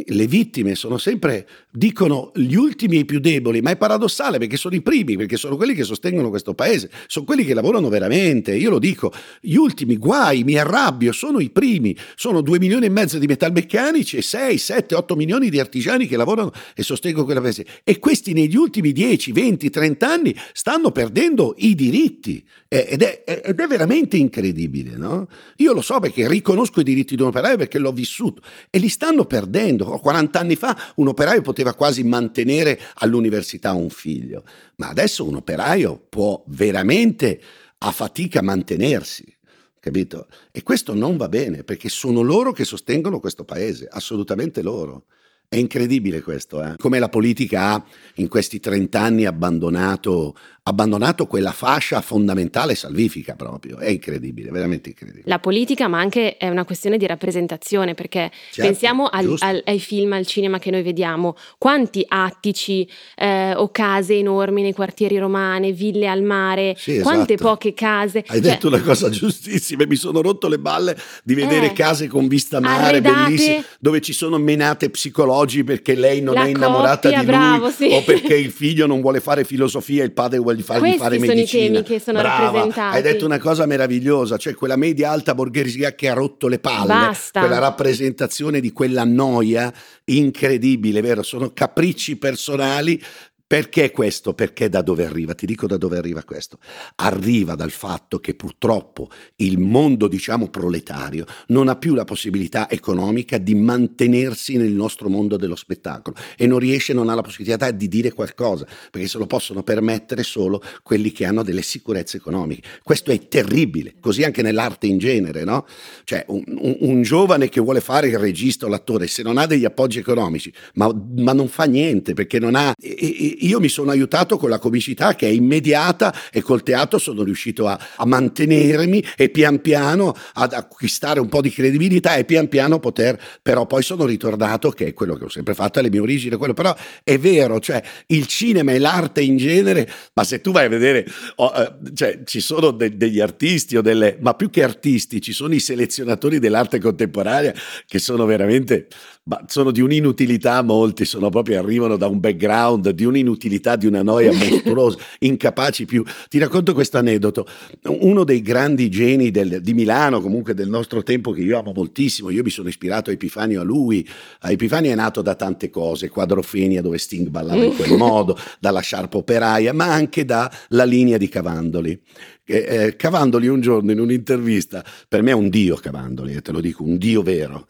[0.06, 4.58] le vittime sono sempre, dicono gli ultimi e i più deboli, ma è paradossale perché
[4.58, 8.54] sono i primi, perché sono quelli che sostengono questo paese, sono quelli che lavorano veramente.
[8.54, 9.10] Io lo dico,
[9.40, 14.18] gli ultimi guai, mi arrabbio, sono i primi, sono due milioni e mezzo di metalmeccanici
[14.18, 17.64] e 6, 7, 8 milioni di artigiani che lavorano e sostengono quella paese.
[17.82, 23.58] E questi negli ultimi 10, 20, 30 anni stanno perdendo i diritti ed è, ed
[23.58, 24.96] è veramente incredibile.
[24.96, 25.28] No?
[25.58, 28.88] Io lo so perché riconosco i diritti di un operaio perché l'ho vissuto e li
[28.88, 29.98] stanno stanno perdendo.
[29.98, 34.44] 40 anni fa un operaio poteva quasi mantenere all'università un figlio,
[34.77, 37.40] ma adesso un operaio può veramente
[37.79, 39.33] a fatica mantenersi.
[39.79, 40.29] capito?
[40.50, 45.05] E questo non va bene perché sono loro che sostengono questo paese, assolutamente loro.
[45.54, 46.74] È incredibile questo, eh?
[46.78, 53.78] come la politica ha in questi 30 anni abbandonato, abbandonato quella fascia fondamentale salvifica proprio.
[53.78, 55.22] È incredibile, veramente incredibile.
[55.26, 59.78] La politica, ma anche è una questione di rappresentazione, perché certo, pensiamo al, al, ai
[59.78, 61.36] film, al cinema che noi vediamo.
[61.56, 67.50] Quanti attici eh, o case enormi nei quartieri romani, ville al mare, sì, quante esatto.
[67.50, 68.24] poche case.
[68.26, 72.08] Hai cioè, detto una cosa giustissima, mi sono rotto le balle di vedere eh, case
[72.08, 76.48] con vista mare, arredate, bellissime, dove ci sono menate psicologiche oggi perché lei non è
[76.48, 77.90] innamorata coppia, di lui bravo, sì.
[77.92, 81.33] o perché il figlio non vuole fare filosofia e il padre vuole fargli fare medicina.
[81.35, 82.96] Questi sono i temi che sono Brava, rappresentati.
[82.96, 86.87] Hai detto una cosa meravigliosa, cioè quella media alta borghesia che ha rotto le palle,
[86.87, 87.40] Basta.
[87.40, 89.72] quella rappresentazione di quella noia
[90.04, 91.22] incredibile, vero?
[91.22, 93.00] Sono capricci personali
[93.46, 94.33] perché questo?
[94.33, 95.35] Perché da dove arriva?
[95.35, 96.59] Ti dico da dove arriva questo.
[96.96, 103.37] Arriva dal fatto che purtroppo il mondo, diciamo, proletario non ha più la possibilità economica
[103.37, 107.87] di mantenersi nel nostro mondo dello spettacolo e non riesce, non ha la possibilità di
[107.87, 112.66] dire qualcosa, perché se lo possono permettere solo quelli che hanno delle sicurezze economiche.
[112.83, 115.66] Questo è terribile, così anche nell'arte in genere, no?
[116.04, 119.44] Cioè un, un, un giovane che vuole fare il regista o l'attore, se non ha
[119.44, 122.72] degli appoggi economici, ma, ma non fa niente perché non ha...
[122.80, 126.99] E, e, io mi sono aiutato con la comicità che è immediata e col teatro
[126.99, 132.25] sono riuscito a, a mantenermi e pian piano ad acquistare un po' di credibilità e
[132.25, 135.90] pian piano poter, però poi sono ritornato che è quello che ho sempre fatto, alle
[135.90, 136.55] mie origini, quello.
[136.55, 140.68] Però è vero, cioè il cinema e l'arte in genere, ma se tu vai a
[140.68, 145.20] vedere, oh, eh, cioè, ci sono de- degli artisti o delle, ma più che artisti,
[145.20, 147.55] ci sono i selezionatori dell'arte contemporanea
[147.87, 148.88] che sono veramente
[149.26, 154.02] ma sono di un'inutilità molti, sono proprio, arrivano da un background di un'inutilità, di una
[154.02, 156.04] noia mostruosa, incapaci più.
[156.28, 157.46] Ti racconto questo aneddoto.
[157.84, 162.28] Uno dei grandi geni del, di Milano, comunque del nostro tempo, che io amo moltissimo,
[162.28, 164.06] io mi sono ispirato a Epifanio a lui.
[164.42, 169.16] Epifanio è nato da tante cose, Quadrofenia dove Sting ballava in quel modo, dalla sciarpa
[169.16, 171.98] operaia, ma anche dalla linea di Cavandoli.
[172.44, 176.60] Eh, Cavandoli un giorno in un'intervista, per me è un dio Cavandoli, eh, te lo
[176.60, 177.66] dico, un dio vero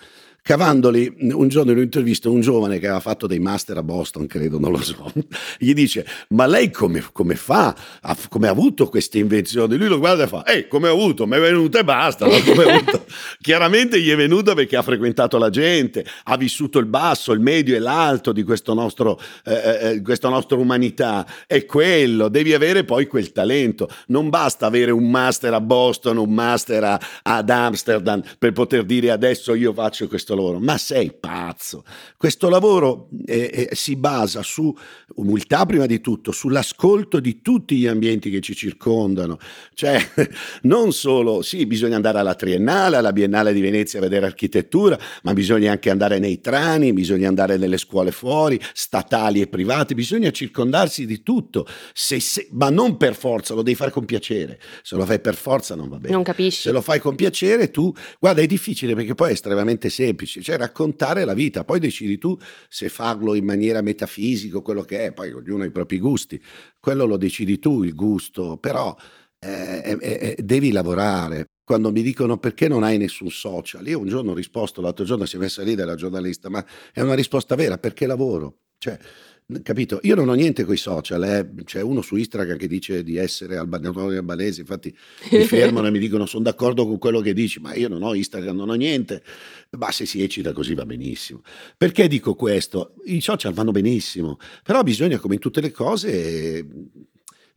[0.46, 4.58] Cavandoli, un giorno in un'intervista, un giovane che aveva fatto dei master a Boston, credo,
[4.58, 5.10] non lo so,
[5.56, 7.74] gli dice: Ma lei come, come fa?
[8.02, 9.78] Ha, come ha avuto queste invenzioni?
[9.78, 11.26] Lui lo guarda e fa: Ehi, come ha avuto?
[11.26, 12.28] Mi è venuta e basta.
[13.40, 17.74] Chiaramente gli è venuta perché ha frequentato la gente, ha vissuto il basso, il medio
[17.74, 21.26] e l'alto di questo nostro, eh, eh, eh, questa nostra umanità.
[21.46, 23.88] È quello, devi avere poi quel talento.
[24.08, 29.10] Non basta avere un master a Boston, un master a, ad Amsterdam per poter dire
[29.10, 31.84] adesso io faccio questo questo lavoro, ma sei pazzo.
[32.16, 34.74] Questo lavoro eh, eh, si basa su
[35.16, 39.38] umiltà prima di tutto, sull'ascolto di tutti gli ambienti che ci circondano,
[39.74, 40.00] cioè
[40.62, 45.32] non solo, sì, bisogna andare alla Triennale, alla Biennale di Venezia a vedere architettura, ma
[45.32, 51.06] bisogna anche andare nei trani, bisogna andare nelle scuole fuori, statali e private, bisogna circondarsi
[51.06, 55.04] di tutto, se, se, ma non per forza, lo devi fare con piacere, se lo
[55.04, 56.14] fai per forza non va bene.
[56.14, 56.62] Non capisci.
[56.62, 60.42] Se lo fai con piacere tu, guarda è difficile perché poi è estremamente semplice semplice,
[60.42, 62.36] cioè raccontare la vita, poi decidi tu
[62.68, 66.40] se farlo in maniera metafisica, quello che è, poi ognuno ha i propri gusti,
[66.80, 68.94] quello lo decidi tu il gusto, però
[69.38, 71.46] eh, eh, eh, devi lavorare.
[71.64, 75.24] Quando mi dicono perché non hai nessun social, io un giorno ho risposto, l'altro giorno
[75.24, 78.58] si è messa lì della giornalista, ma è una risposta vera, perché lavoro?
[78.76, 78.98] Cioè,
[79.62, 80.00] Capito?
[80.04, 81.64] Io non ho niente con i social, eh.
[81.64, 84.96] c'è uno su Instagram che dice di essere albanese, albanese, infatti
[85.32, 88.14] mi fermano e mi dicono sono d'accordo con quello che dici, ma io non ho
[88.14, 89.22] Instagram, non ho niente,
[89.76, 91.42] ma se si eccita così va benissimo.
[91.76, 92.94] Perché dico questo?
[93.04, 96.66] I social vanno benissimo, però bisogna come in tutte le cose,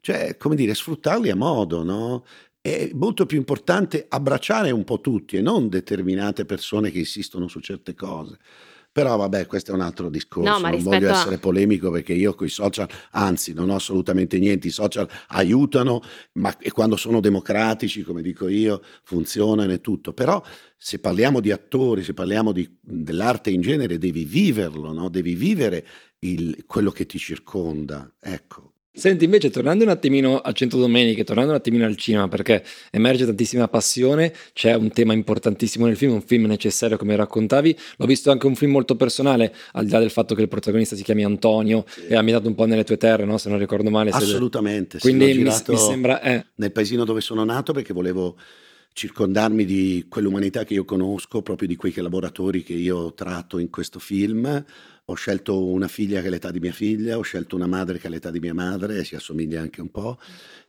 [0.02, 2.26] cioè, come dire, sfruttarli a modo, no?
[2.60, 7.62] È molto più importante abbracciare un po' tutti e non determinate persone che insistono su
[7.62, 8.38] certe cose.
[8.98, 11.38] Però vabbè, questo è un altro discorso, no, non voglio essere a...
[11.38, 16.02] polemico perché io con i social, anzi non ho assolutamente niente, i social aiutano,
[16.34, 20.14] ma quando sono democratici, come dico io, funzionano e tutto.
[20.14, 20.44] Però
[20.76, 25.10] se parliamo di attori, se parliamo di, dell'arte in genere, devi viverlo, no?
[25.10, 25.86] devi vivere
[26.22, 28.12] il, quello che ti circonda.
[28.20, 32.64] Ecco, Senti, invece, tornando un attimino a Cento Domeniche, tornando un attimino al cinema, perché
[32.90, 38.06] emerge tantissima passione, c'è un tema importantissimo nel film, un film necessario come raccontavi, l'ho
[38.08, 41.04] visto anche un film molto personale, al di là del fatto che il protagonista si
[41.04, 42.08] chiami Antonio sì.
[42.08, 43.38] e ha ambientato un po' nelle tue terre, no?
[43.38, 44.10] se non ricordo male.
[44.10, 46.20] Assolutamente, Quindi mi, mi, sembra...
[46.22, 46.46] Eh.
[46.56, 48.36] Nel paesino dove sono nato perché volevo
[48.94, 54.00] circondarmi di quell'umanità che io conosco, proprio di quei laboratori che io tratto in questo
[54.00, 54.66] film
[55.10, 58.08] ho scelto una figlia che è l'età di mia figlia, ho scelto una madre che
[58.08, 60.20] è l'età di mia madre, si assomiglia anche un po',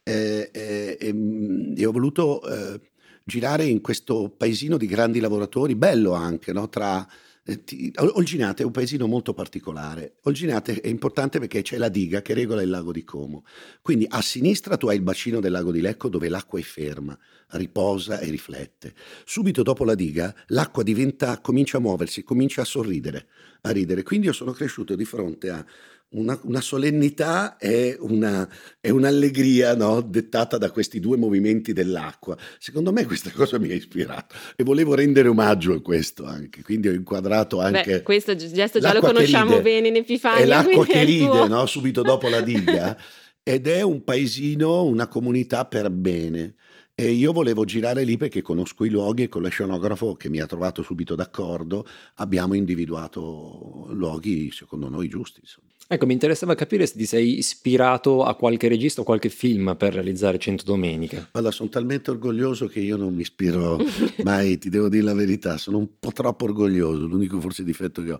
[0.04, 2.80] e, e, e, e ho voluto eh,
[3.24, 6.68] girare in questo paesino di grandi lavoratori, bello anche, no?
[6.68, 7.04] tra
[7.44, 10.18] eh, Olginate è un paesino molto particolare.
[10.24, 13.44] Olginate è importante perché c'è la diga che regola il lago di Como.
[13.80, 17.18] Quindi a sinistra tu hai il bacino del lago di Lecco dove l'acqua è ferma,
[17.52, 18.94] riposa e riflette.
[19.24, 23.26] Subito dopo la diga l'acqua diventa, comincia a muoversi, comincia a sorridere,
[23.62, 24.02] a ridere.
[24.02, 25.64] Quindi io sono cresciuto di fronte a
[26.10, 28.48] una, una solennità e, una,
[28.80, 30.00] e un'allegria no?
[30.00, 32.36] dettata da questi due movimenti dell'acqua.
[32.58, 36.88] Secondo me questa cosa mi ha ispirato e volevo rendere omaggio a questo anche, quindi
[36.88, 37.98] ho inquadrato anche...
[37.98, 40.42] Beh, questo gesto già lo conosciamo bene in Epifania.
[40.42, 41.66] È l'acqua che ride no?
[41.66, 42.96] subito dopo la diga
[43.42, 46.54] ed è un paesino, una comunità per bene.
[47.00, 50.40] E io volevo girare lì perché conosco i luoghi e con lo scenografo che mi
[50.40, 55.38] ha trovato subito d'accordo abbiamo individuato luoghi secondo noi giusti.
[55.40, 55.68] Insomma.
[55.86, 59.94] Ecco, mi interessava capire se ti sei ispirato a qualche regista o qualche film per
[59.94, 61.28] realizzare Cento Domeniche.
[61.30, 63.78] Guarda, sono talmente orgoglioso che io non mi ispiro
[64.24, 68.10] mai, ti devo dire la verità, sono un po' troppo orgoglioso, l'unico forse difetto che
[68.10, 68.18] ho.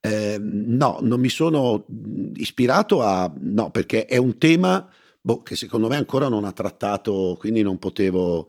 [0.00, 1.86] Eh, no, non mi sono
[2.34, 3.32] ispirato a...
[3.38, 4.90] no, perché è un tema
[5.26, 8.48] boh, che secondo me ancora non ha trattato, quindi non potevo...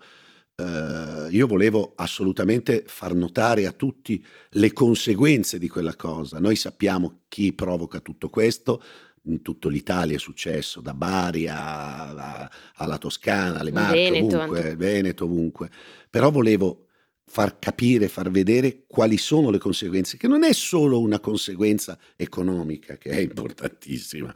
[0.59, 6.39] Uh, io volevo assolutamente far notare a tutti le conseguenze di quella cosa.
[6.39, 8.81] Noi sappiamo chi provoca tutto questo,
[9.25, 14.57] in tutta l'Italia è successo, da Bari a, a, alla Toscana, alle Marche, Veneto, ovunque,
[14.57, 14.75] anche.
[14.75, 15.69] Veneto, ovunque.
[16.09, 16.87] Però volevo
[17.23, 22.97] far capire, far vedere quali sono le conseguenze, che non è solo una conseguenza economica,
[22.97, 24.33] che è importantissima,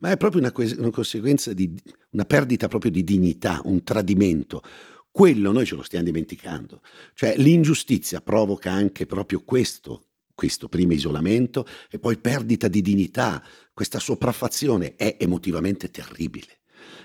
[0.00, 1.74] ma è proprio una, una conseguenza di
[2.10, 4.62] una perdita proprio di dignità, un tradimento.
[5.10, 6.82] Quello noi ce lo stiamo dimenticando.
[7.14, 13.42] Cioè l'ingiustizia provoca anche proprio questo, questo primo isolamento e poi perdita di dignità.
[13.72, 16.60] Questa sopraffazione è emotivamente terribile.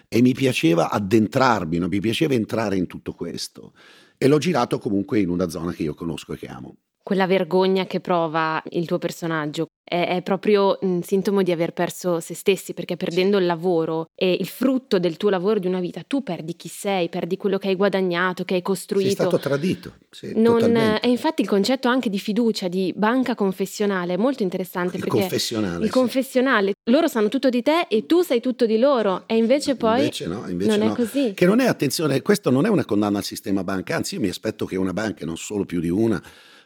[0.08, 3.74] E mi piaceva addentrarmi, non mi piaceva entrare in tutto questo.
[4.18, 7.86] E l'ho girato comunque in una zona che io conosco e che amo quella vergogna
[7.86, 12.74] che prova il tuo personaggio è, è proprio un sintomo di aver perso se stessi,
[12.74, 16.56] perché perdendo il lavoro e il frutto del tuo lavoro di una vita, tu perdi
[16.56, 19.06] chi sei, perdi quello che hai guadagnato, che hai costruito.
[19.06, 19.98] Sei stato tradito.
[20.10, 24.98] Sì, non, e infatti il concetto anche di fiducia, di banca confessionale è molto interessante.
[24.98, 25.82] Il confessionale.
[25.82, 25.92] Il sì.
[25.92, 26.74] confessionale.
[26.90, 30.26] Loro sanno tutto di te e tu sai tutto di loro e invece poi invece
[30.26, 30.94] no, invece non no.
[30.94, 31.34] è così.
[31.36, 34.30] Che non è, attenzione, questo non è una condanna al sistema banca, anzi io mi
[34.30, 36.20] aspetto che una banca, non solo più di una,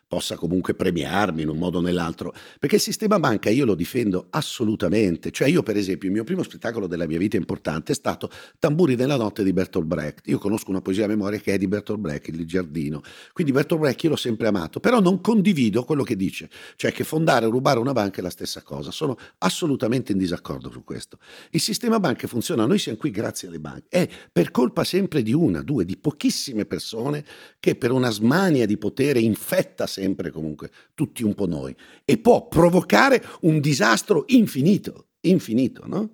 [0.09, 4.25] possa comunque premiarmi in un modo o nell'altro, perché il sistema banca io lo difendo
[4.31, 8.27] assolutamente, cioè io per esempio il mio primo spettacolo della mia vita importante è stato
[8.57, 11.67] Tamburi della notte di Bertolt Brecht, io conosco una poesia a memoria che è di
[11.67, 16.01] Bertolt Brecht, il giardino, quindi Bertolt Brecht io l'ho sempre amato, però non condivido quello
[16.01, 20.11] che dice, cioè che fondare o rubare una banca è la stessa cosa, sono assolutamente
[20.11, 21.19] in disaccordo su questo.
[21.51, 25.33] Il sistema banca funziona, noi siamo qui grazie alle banche, è per colpa sempre di
[25.33, 27.23] una, due, di pochissime persone
[27.59, 29.97] che per una smania di potere infetta sempre
[30.31, 36.11] comunque tutti un po' noi e può provocare un disastro infinito, infinito, no?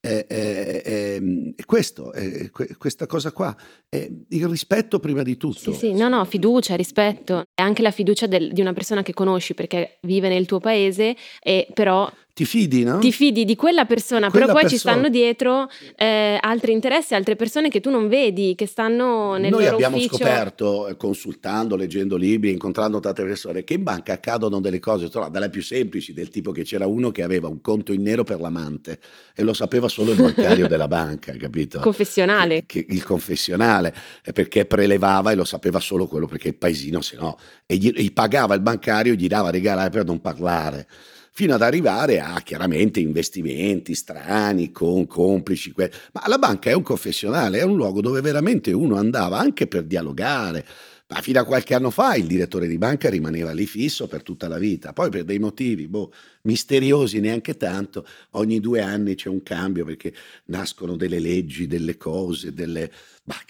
[0.00, 1.22] È, è, è,
[1.54, 3.56] è questo, è, questa cosa qua,
[3.88, 5.72] è il rispetto prima di tutto.
[5.72, 9.14] Sì, sì, no, no, fiducia, rispetto, è anche la fiducia del, di una persona che
[9.14, 12.98] conosci perché vive nel tuo paese e però ti fidi, no?
[12.98, 14.70] Ti fidi di quella persona, quella però poi persona.
[14.70, 19.50] ci stanno dietro eh, altri interessi, altre persone che tu non vedi, che stanno nel
[19.50, 20.16] Noi abbiamo ufficio.
[20.16, 25.28] scoperto, eh, consultando, leggendo libri, incontrando tante persone, che in banca accadono delle cose, tra,
[25.28, 28.40] dalle più semplici, del tipo che c'era uno che aveva un conto in nero per
[28.40, 28.98] l'amante
[29.34, 31.80] e lo sapeva solo il bancario della banca, capito?
[31.80, 32.64] Confessionale.
[32.64, 33.94] Che, che, il confessionale,
[34.32, 38.10] perché prelevava e lo sapeva solo quello, perché il paesino se no, e gli, gli
[38.10, 40.88] pagava il bancario, gli dava regalare per non parlare
[41.34, 45.72] fino ad arrivare a chiaramente investimenti strani con complici.
[45.76, 49.84] Ma la banca è un confessionale, è un luogo dove veramente uno andava anche per
[49.84, 50.64] dialogare.
[51.08, 54.48] Ma fino a qualche anno fa il direttore di banca rimaneva lì fisso per tutta
[54.48, 59.42] la vita, poi per dei motivi boh, misteriosi neanche tanto, ogni due anni c'è un
[59.42, 60.14] cambio perché
[60.46, 62.90] nascono delle leggi, delle cose, delle...
[63.24, 63.40] Bah,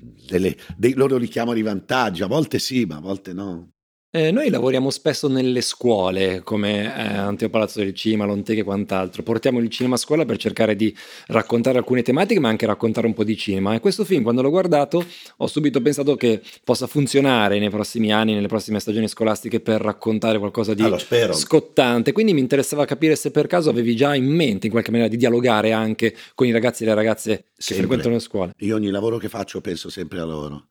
[0.00, 3.72] delle dei, loro li chiamano i vantaggi, a volte sì, ma a volte no.
[4.10, 9.22] Eh, noi lavoriamo spesso nelle scuole, come eh, Anteo Palazzo del Cinema, Lonteghe e quant'altro.
[9.22, 13.12] Portiamo il cinema a scuola per cercare di raccontare alcune tematiche, ma anche raccontare un
[13.12, 13.74] po' di cinema.
[13.74, 15.04] E questo film, quando l'ho guardato,
[15.36, 20.38] ho subito pensato che possa funzionare nei prossimi anni, nelle prossime stagioni scolastiche, per raccontare
[20.38, 22.12] qualcosa di ah, scottante.
[22.12, 25.18] Quindi mi interessava capire se per caso avevi già in mente, in qualche maniera, di
[25.18, 27.84] dialogare anche con i ragazzi e le ragazze che sempre.
[27.84, 28.52] frequentano le scuole.
[28.60, 30.68] Io ogni lavoro che faccio penso sempre a loro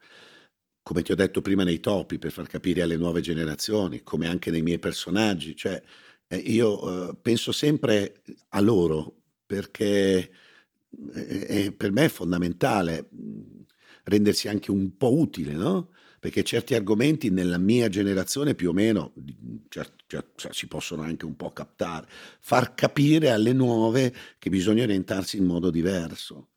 [0.87, 4.51] come ti ho detto prima nei topi, per far capire alle nuove generazioni, come anche
[4.51, 5.53] nei miei personaggi.
[5.53, 5.83] Cioè,
[6.27, 10.31] eh, io eh, penso sempre a loro perché
[11.13, 13.09] eh, per me è fondamentale.
[14.03, 15.89] rendersi anche un po' utile, no?
[16.21, 19.13] Perché certi argomenti nella mia generazione più o meno
[19.67, 20.23] cioè, cioè,
[20.53, 22.07] si possono anche un po' captare,
[22.39, 26.51] far capire alle nuove che bisogna orientarsi in modo diverso.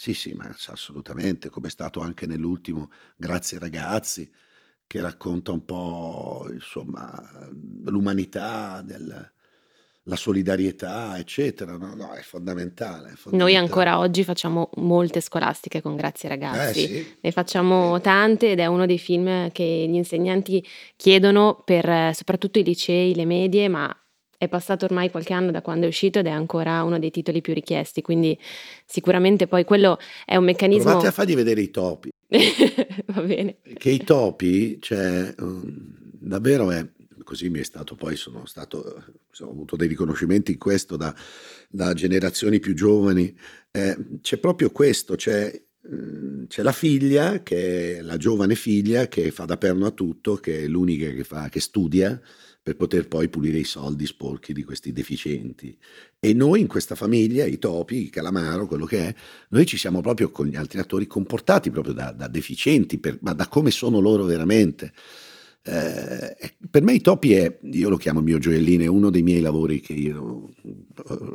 [0.00, 4.32] Sì, sì, ma assolutamente, come è stato anche nell'ultimo Grazie ragazzi,
[4.86, 7.22] che racconta un po' insomma,
[7.84, 9.30] l'umanità del,
[10.04, 11.76] la solidarietà, eccetera.
[11.76, 13.36] No, no, è fondamentale, è.
[13.36, 17.16] Noi ancora oggi facciamo molte scolastiche con Grazie ragazzi, eh, sì.
[17.20, 22.64] ne facciamo tante ed è uno dei film che gli insegnanti chiedono per soprattutto i
[22.64, 23.94] licei, le medie, ma
[24.40, 27.42] è passato ormai qualche anno da quando è uscito ed è ancora uno dei titoli
[27.42, 28.38] più richiesti, quindi
[28.86, 30.84] sicuramente poi quello è un meccanismo...
[30.84, 32.10] Provate a fargli vedere i topi.
[33.12, 33.58] Va bene.
[33.74, 36.88] Che i topi, cioè, um, davvero è
[37.22, 39.04] così mi è stato poi, sono stato,
[39.40, 41.14] ho avuto dei riconoscimenti in questo da,
[41.68, 43.36] da generazioni più giovani,
[43.70, 45.52] eh, c'è proprio questo, c'è,
[45.86, 50.36] mm, c'è, la figlia, che è la giovane figlia che fa da perno a tutto,
[50.36, 52.18] che è l'unica che, fa, che studia
[52.62, 55.76] per poter poi pulire i soldi sporchi di questi deficienti.
[56.18, 59.14] E noi in questa famiglia, i topi, il calamaro, quello che è,
[59.48, 63.32] noi ci siamo proprio con gli altri attori comportati proprio da, da deficienti, per, ma
[63.32, 64.92] da come sono loro veramente.
[65.62, 69.22] Eh, per me i topi è, io lo chiamo il mio gioiellino, è uno dei
[69.22, 70.54] miei lavori che io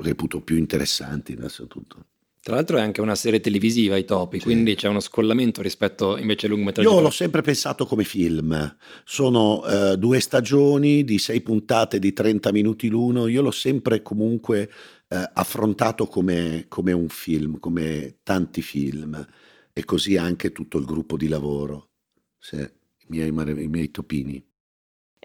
[0.02, 2.06] reputo più interessanti innanzitutto.
[2.46, 4.44] Tra l'altro è anche una serie televisiva i topi, sì.
[4.44, 6.88] quindi c'è uno scollamento rispetto invece ai lungometraggi.
[6.88, 12.52] Io l'ho sempre pensato come film, sono eh, due stagioni di sei puntate di 30
[12.52, 14.70] minuti l'uno, io l'ho sempre comunque
[15.08, 19.28] eh, affrontato come, come un film, come tanti film
[19.74, 21.90] e così anche tutto il gruppo di lavoro.
[22.38, 24.44] Sì miei, i miei topini.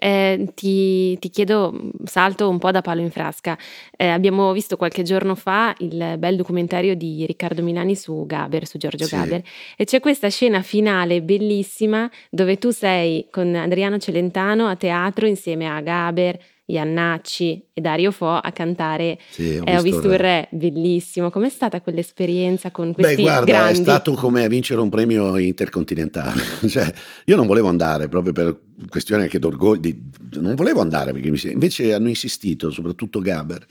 [0.03, 3.55] Eh, ti, ti, chiedo, salto un po' da palo in frasca.
[3.95, 8.79] Eh, abbiamo visto qualche giorno fa il bel documentario di Riccardo Milani su Gaber, su
[8.79, 9.15] Giorgio sì.
[9.15, 9.43] Gaber,
[9.77, 15.67] e c'è questa scena finale bellissima dove tu sei con Adriano Celentano a teatro insieme
[15.67, 16.39] a Gaber,
[16.71, 21.29] Iannacci e Dario Fo a cantare sì, ho, eh, visto ho visto il re, bellissimo.
[21.29, 23.79] Com'è stata quell'esperienza con questi Beh, guarda, grandi?
[23.79, 26.41] è stato come vincere un premio intercontinentale.
[26.67, 26.91] cioè,
[27.25, 30.01] io non volevo andare proprio per questione anche d'orgoglio, di,
[30.39, 33.65] non volevo andare perché mi, invece hanno insistito, soprattutto Gaber,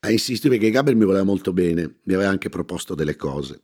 [0.00, 3.62] ha insistito perché Gaber mi voleva molto bene, mi aveva anche proposto delle cose.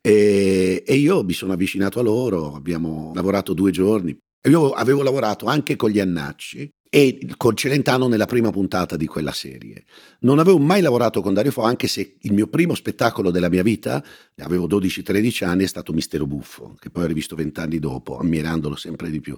[0.00, 4.16] E, e io mi sono avvicinato a loro, abbiamo lavorato due giorni.
[4.46, 9.32] Io avevo lavorato anche con gli Annacci e con Celentano nella prima puntata di quella
[9.32, 9.82] serie.
[10.20, 13.64] Non avevo mai lavorato con Dario Fo, anche se il mio primo spettacolo della mia
[13.64, 14.00] vita,
[14.36, 19.10] avevo 12-13 anni, è stato Mistero Buffo, che poi ho rivisto vent'anni dopo, ammirandolo sempre
[19.10, 19.36] di più.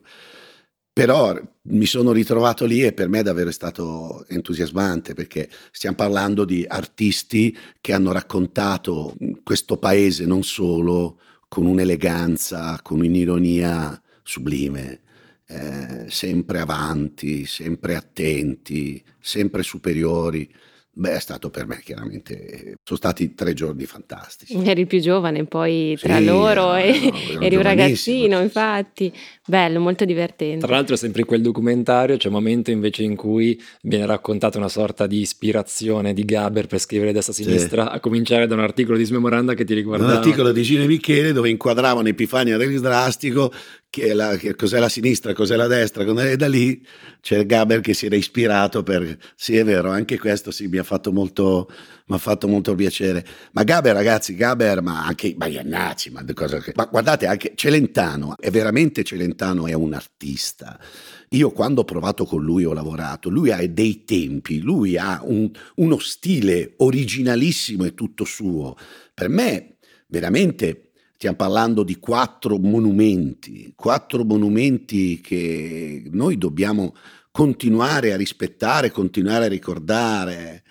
[0.93, 6.45] Però mi sono ritrovato lì e per me è davvero stato entusiasmante perché stiamo parlando
[6.45, 15.01] di artisti che hanno raccontato questo paese non solo con un'eleganza, con un'ironia sublime,
[15.47, 20.53] eh, sempre avanti, sempre attenti, sempre superiori.
[20.99, 24.57] Beh, è stato per me chiaramente, sono stati tre giorni fantastici.
[24.65, 29.13] Eri il più giovane, poi tra sì, loro no, e, no, eri un ragazzino, infatti,
[29.47, 30.65] bello, molto divertente.
[30.65, 34.71] Tra l'altro sempre in quel documentario c'è un momento invece in cui viene raccontata una
[34.71, 37.97] sorta di ispirazione di Gaber per scrivere destra-sinistra, sì.
[37.97, 40.13] a cominciare da un articolo di Smemoranda che ti riguardava.
[40.13, 43.53] Un articolo di Gine Michele dove inquadravano Epifania del Drastico
[43.91, 46.85] che, la, che cos'è la sinistra, cos'è la destra, e da lì
[47.23, 49.17] c'è Gaber che si era ispirato per...
[49.35, 51.69] Sì, è vero, anche questo sì, mi ha fatto molto,
[52.07, 53.25] mi ha fatto molto piacere.
[53.53, 56.25] Ma Gaber, ragazzi, Gaber, ma anche ma Iannacci, ma,
[56.75, 60.79] ma guardate, anche Celentano, è veramente Celentano, è un artista.
[61.31, 65.51] Io quando ho provato con lui ho lavorato, lui ha dei tempi, lui ha un,
[65.77, 68.77] uno stile originalissimo e tutto suo.
[69.13, 70.87] Per me, veramente
[71.19, 76.95] Stiamo parlando di quattro monumenti, quattro monumenti che noi dobbiamo
[77.31, 80.63] continuare a rispettare, continuare a ricordare,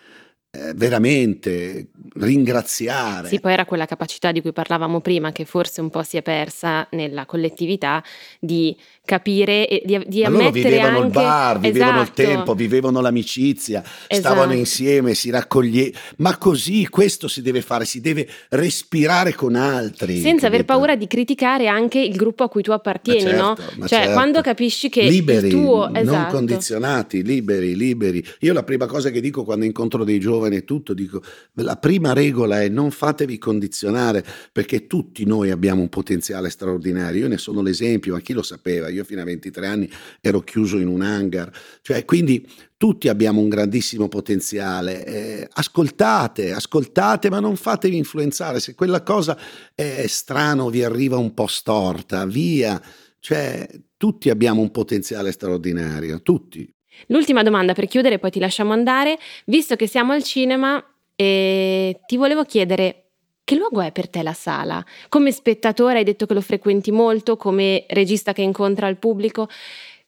[0.56, 3.28] eh, veramente ringraziare.
[3.28, 6.22] Sì, poi era quella capacità di cui parlavamo prima, che forse un po' si è
[6.22, 8.04] persa nella collettività,
[8.40, 11.06] di capire e di, di ammettere vivevano anche...
[11.08, 12.22] il bar, vivevano esatto.
[12.22, 14.16] il tempo, vivevano l'amicizia, esatto.
[14.16, 15.98] stavano insieme, si raccoglievano.
[16.18, 20.20] Ma così questo si deve fare, si deve respirare con altri.
[20.20, 23.56] Senza aver paura di criticare anche il gruppo a cui tu appartieni, certo, no?
[23.56, 24.12] Cioè, certo.
[24.14, 25.94] quando capisci che liberi, il tuo...
[25.94, 26.04] Esatto.
[26.04, 28.26] non condizionati, liberi, liberi.
[28.40, 31.22] Io la prima cosa che dico quando incontro dei giovani e tutto, dico,
[31.54, 37.22] la prima regola è non fatevi condizionare, perché tutti noi abbiamo un potenziale straordinario.
[37.22, 38.90] Io ne sono l'esempio, ma chi lo sapeva?
[38.96, 39.90] Io fino a 23 anni
[40.22, 47.30] ero chiuso in un hangar, cioè quindi tutti abbiamo un grandissimo potenziale, eh, ascoltate, ascoltate
[47.30, 49.38] ma non fatevi influenzare, se quella cosa
[49.74, 52.82] è strana vi arriva un po' storta, via,
[53.20, 53.68] cioè
[53.98, 56.70] tutti abbiamo un potenziale straordinario, tutti.
[57.08, 60.84] L'ultima domanda per chiudere, poi ti lasciamo andare, visto che siamo al cinema,
[61.16, 63.05] eh, ti volevo chiedere
[63.46, 64.84] che luogo è per te la sala?
[65.08, 69.48] Come spettatore hai detto che lo frequenti molto, come regista che incontra il pubblico.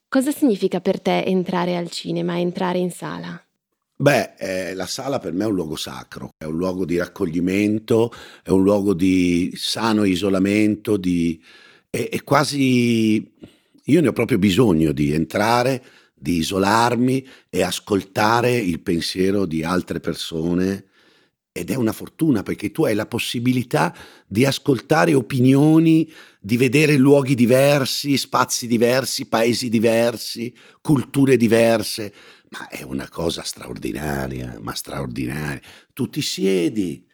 [0.09, 3.39] Cosa significa per te entrare al cinema, entrare in sala?
[3.95, 8.11] Beh, eh, la sala per me è un luogo sacro, è un luogo di raccoglimento,
[8.41, 11.39] è un luogo di sano isolamento, di...
[11.91, 13.33] è, è quasi...
[13.83, 15.83] Io ne ho proprio bisogno di entrare,
[16.15, 20.85] di isolarmi e ascoltare il pensiero di altre persone
[21.57, 23.95] ed è una fortuna perché tu hai la possibilità
[24.27, 32.13] di ascoltare opinioni, di vedere luoghi diversi, spazi diversi, paesi diversi, culture diverse,
[32.49, 35.61] ma è una cosa straordinaria, ma straordinaria.
[35.93, 37.05] Tu ti siedi,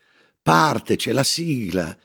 [0.42, 1.98] parte, c'è la sigla,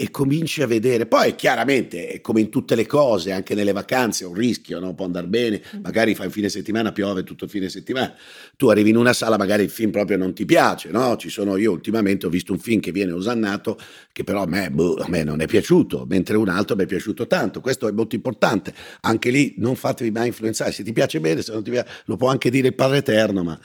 [0.00, 1.06] e cominci a vedere.
[1.06, 4.94] Poi chiaramente, come in tutte le cose, anche nelle vacanze, è un rischio, no?
[4.94, 5.80] può andare bene, mm.
[5.82, 8.14] magari fai un fine settimana, piove tutto il fine settimana,
[8.56, 11.16] tu arrivi in una sala, magari il film proprio non ti piace, no?
[11.16, 13.76] Ci sono, io ultimamente ho visto un film che viene osannato,
[14.12, 16.86] che però a me, boh, a me non è piaciuto, mentre un altro mi è
[16.86, 21.18] piaciuto tanto, questo è molto importante, anche lì non fatevi mai influenzare, se ti piace
[21.18, 23.58] bene, se non ti piace, lo può anche dire il Padre Eterno, ma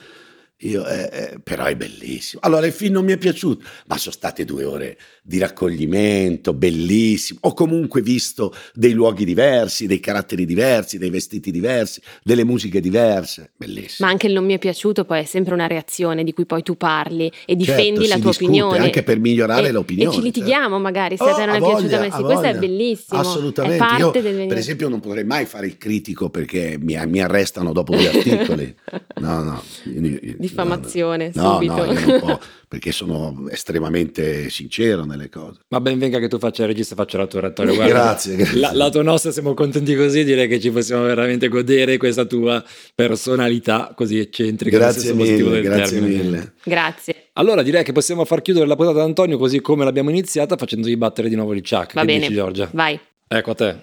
[0.64, 2.42] io, eh, eh, però è bellissimo.
[2.44, 7.40] Allora il film non mi è piaciuto, ma sono state due ore di raccoglimento, bellissimo.
[7.44, 13.52] Ho comunque visto dei luoghi diversi, dei caratteri diversi, dei vestiti diversi, delle musiche diverse,
[13.58, 14.08] bellissimo.
[14.08, 16.64] Ma anche il non mi è piaciuto poi è sempre una reazione di cui poi
[16.64, 18.78] tu parli e difendi certo, la tua opinione.
[18.80, 20.12] Anche per migliorare e, l'opinione.
[20.12, 20.80] E ci litighiamo certo.
[20.80, 23.20] magari se oh, a te non è voglia, piaciuta, ma sì, questo è bellissimo.
[23.20, 23.86] Assolutamente.
[23.86, 27.96] È Io, per esempio non potrei mai fare il critico perché mi, mi arrestano dopo
[27.96, 28.76] due articoli.
[29.20, 29.64] No, no.
[29.86, 31.86] Io, io, diffamazione no, subito.
[32.26, 35.60] No, perché sono estremamente sincero nelle cose.
[35.70, 37.26] Ma ben venga che tu faccia il regista e faccia.
[37.26, 38.60] Guarda, grazie, grazie.
[38.60, 42.64] La, lato nostro siamo contenti così, direi che ci possiamo veramente godere questa tua
[42.94, 44.78] personalità così eccentrica.
[44.78, 46.24] Grazie mille, grazie termine.
[46.24, 46.54] mille.
[46.64, 47.30] Grazie.
[47.34, 50.96] Allora direi che possiamo far chiudere la puntata ad Antonio così come l'abbiamo iniziata facendogli
[50.98, 51.94] battere di nuovo il Chuck.
[51.94, 52.70] Va che bene, dici, Giorgia?
[52.74, 53.00] vai.
[53.28, 53.76] Ecco a te.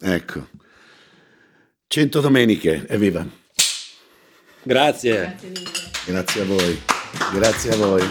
[0.00, 0.46] Ecco.
[1.88, 3.26] Cento domeniche, evviva.
[4.66, 5.36] Grazie.
[6.04, 6.82] Grazie a voi.
[7.32, 8.02] Grazie a voi.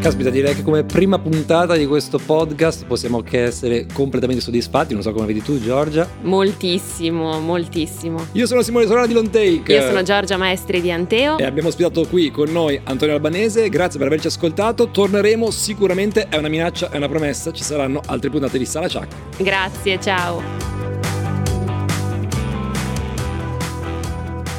[0.00, 4.94] Caspita, direi che come prima puntata di questo podcast possiamo che essere completamente soddisfatti.
[4.94, 6.08] Non so come vedi tu, Giorgia.
[6.22, 8.28] Moltissimo, moltissimo.
[8.32, 9.72] Io sono Simone Solana di Lontake.
[9.72, 11.38] Io sono Giorgia Maestri di Anteo.
[11.38, 13.68] E abbiamo ospitato qui con noi Antonio Albanese.
[13.68, 14.90] Grazie per averci ascoltato.
[14.90, 16.28] Torneremo sicuramente.
[16.28, 17.50] È una minaccia, è una promessa.
[17.50, 19.08] Ci saranno altre puntate di Sala Chuck.
[19.38, 20.75] Grazie, ciao.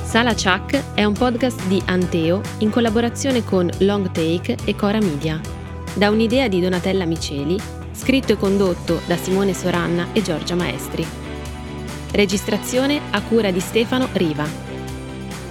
[0.07, 5.37] Sala Chuck è un podcast di Anteo in collaborazione con Long Take e Cora Media.
[5.95, 7.59] Da un'idea di Donatella Miceli,
[7.91, 11.05] scritto e condotto da Simone Soranna e Giorgia Maestri.
[12.13, 14.47] Registrazione a cura di Stefano Riva.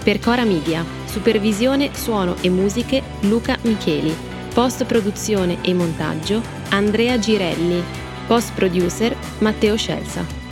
[0.02, 4.16] Per Cora Media, supervisione, suono e musiche Luca Micheli.
[4.54, 6.40] Post produzione e montaggio
[6.70, 7.84] Andrea Girelli.
[8.26, 10.45] Post producer Matteo Scelsa.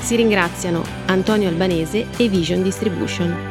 [0.00, 3.47] Si ringraziano Antonio Albanese e Vision Distribution.